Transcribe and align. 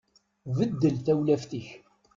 Beddel 0.55 0.95
tawlaft-ik. 1.05 1.67